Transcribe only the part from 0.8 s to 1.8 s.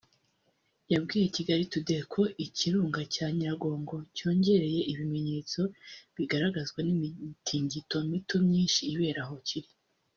yabwiye Kigali